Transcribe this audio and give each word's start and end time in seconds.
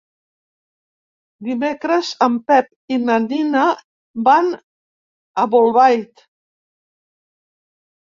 Dimecres 1.47 2.09
en 2.29 2.39
Pep 2.49 2.97
i 2.97 2.99
na 3.05 3.19
Nina 3.29 3.69
van 4.33 4.53
a 5.45 5.49
Bolbait. 5.57 6.29